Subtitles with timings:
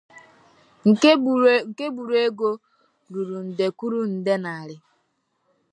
[0.89, 1.11] nke
[1.93, 2.49] gburu ego
[3.11, 4.77] ruru nde kwùrú nde naịra.